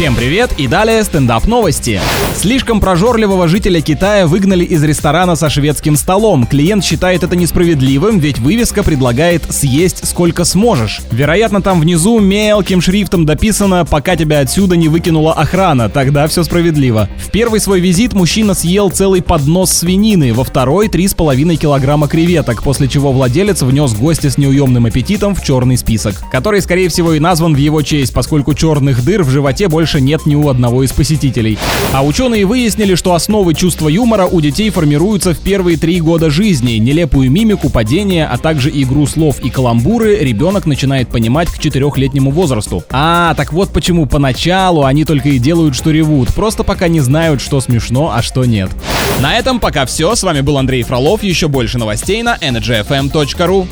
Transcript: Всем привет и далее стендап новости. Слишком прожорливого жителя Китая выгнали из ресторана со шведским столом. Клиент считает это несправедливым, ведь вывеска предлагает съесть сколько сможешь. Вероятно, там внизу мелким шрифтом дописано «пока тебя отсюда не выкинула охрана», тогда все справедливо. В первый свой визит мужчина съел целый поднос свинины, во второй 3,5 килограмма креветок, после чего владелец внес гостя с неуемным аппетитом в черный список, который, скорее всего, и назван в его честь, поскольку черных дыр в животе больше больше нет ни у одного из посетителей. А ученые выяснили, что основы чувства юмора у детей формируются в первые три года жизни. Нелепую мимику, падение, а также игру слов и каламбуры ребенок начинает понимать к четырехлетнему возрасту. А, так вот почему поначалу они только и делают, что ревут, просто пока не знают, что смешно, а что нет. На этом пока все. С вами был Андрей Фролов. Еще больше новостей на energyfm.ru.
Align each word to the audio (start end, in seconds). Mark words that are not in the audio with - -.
Всем 0.00 0.16
привет 0.16 0.52
и 0.56 0.66
далее 0.66 1.04
стендап 1.04 1.46
новости. 1.46 2.00
Слишком 2.34 2.80
прожорливого 2.80 3.48
жителя 3.48 3.82
Китая 3.82 4.26
выгнали 4.26 4.64
из 4.64 4.82
ресторана 4.82 5.36
со 5.36 5.50
шведским 5.50 5.94
столом. 5.94 6.46
Клиент 6.46 6.82
считает 6.82 7.22
это 7.22 7.36
несправедливым, 7.36 8.18
ведь 8.18 8.38
вывеска 8.38 8.82
предлагает 8.82 9.42
съесть 9.52 10.08
сколько 10.08 10.44
сможешь. 10.46 11.02
Вероятно, 11.10 11.60
там 11.60 11.80
внизу 11.80 12.18
мелким 12.18 12.80
шрифтом 12.80 13.26
дописано 13.26 13.84
«пока 13.84 14.16
тебя 14.16 14.40
отсюда 14.40 14.74
не 14.74 14.88
выкинула 14.88 15.34
охрана», 15.34 15.90
тогда 15.90 16.26
все 16.28 16.44
справедливо. 16.44 17.10
В 17.18 17.30
первый 17.30 17.60
свой 17.60 17.80
визит 17.80 18.14
мужчина 18.14 18.54
съел 18.54 18.88
целый 18.88 19.20
поднос 19.20 19.70
свинины, 19.70 20.32
во 20.32 20.44
второй 20.44 20.88
3,5 20.88 21.56
килограмма 21.56 22.08
креветок, 22.08 22.62
после 22.62 22.88
чего 22.88 23.12
владелец 23.12 23.60
внес 23.60 23.92
гостя 23.92 24.30
с 24.30 24.38
неуемным 24.38 24.86
аппетитом 24.86 25.34
в 25.34 25.42
черный 25.44 25.76
список, 25.76 26.14
который, 26.32 26.62
скорее 26.62 26.88
всего, 26.88 27.12
и 27.12 27.20
назван 27.20 27.52
в 27.52 27.58
его 27.58 27.82
честь, 27.82 28.14
поскольку 28.14 28.54
черных 28.54 29.04
дыр 29.04 29.24
в 29.24 29.28
животе 29.28 29.68
больше 29.68 29.89
больше 29.90 30.00
нет 30.00 30.24
ни 30.24 30.36
у 30.36 30.48
одного 30.48 30.84
из 30.84 30.92
посетителей. 30.92 31.58
А 31.92 32.04
ученые 32.04 32.46
выяснили, 32.46 32.94
что 32.94 33.14
основы 33.14 33.54
чувства 33.54 33.88
юмора 33.88 34.26
у 34.26 34.40
детей 34.40 34.70
формируются 34.70 35.34
в 35.34 35.38
первые 35.38 35.76
три 35.76 36.00
года 36.00 36.30
жизни. 36.30 36.74
Нелепую 36.74 37.28
мимику, 37.28 37.70
падение, 37.70 38.26
а 38.26 38.38
также 38.38 38.70
игру 38.70 39.08
слов 39.08 39.40
и 39.40 39.50
каламбуры 39.50 40.18
ребенок 40.20 40.66
начинает 40.66 41.08
понимать 41.08 41.48
к 41.48 41.58
четырехлетнему 41.58 42.30
возрасту. 42.30 42.84
А, 42.90 43.34
так 43.34 43.52
вот 43.52 43.72
почему 43.72 44.06
поначалу 44.06 44.84
они 44.84 45.04
только 45.04 45.30
и 45.30 45.40
делают, 45.40 45.74
что 45.74 45.90
ревут, 45.90 46.32
просто 46.34 46.62
пока 46.62 46.86
не 46.86 47.00
знают, 47.00 47.40
что 47.40 47.60
смешно, 47.60 48.12
а 48.14 48.22
что 48.22 48.44
нет. 48.44 48.70
На 49.20 49.36
этом 49.36 49.58
пока 49.58 49.86
все. 49.86 50.14
С 50.14 50.22
вами 50.22 50.40
был 50.40 50.56
Андрей 50.56 50.84
Фролов. 50.84 51.24
Еще 51.24 51.48
больше 51.48 51.78
новостей 51.78 52.22
на 52.22 52.36
energyfm.ru. 52.36 53.66